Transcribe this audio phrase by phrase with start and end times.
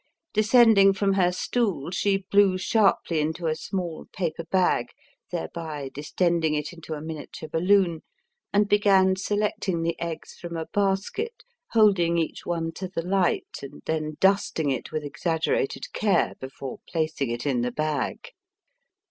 [0.33, 4.87] Descending from her stool, she blew sharply into a small paper bag,
[5.31, 8.01] thereby distending it into a miniature balloon,
[8.51, 11.43] and began selecting the eggs from a basket,
[11.73, 17.29] holding each one to the light, and then dusting it with exaggerated care before placing
[17.29, 18.29] it in the bag.